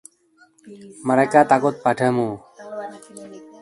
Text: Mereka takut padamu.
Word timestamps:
Mereka 1.07 1.39
takut 1.51 1.75
padamu. 1.85 2.27